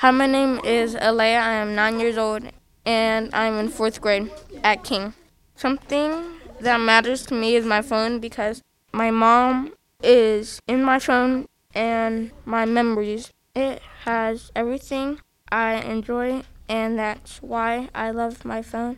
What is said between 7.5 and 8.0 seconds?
is my